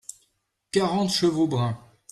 quarante 0.71 1.09
chevaux 1.13 1.45
bruns. 1.47 1.77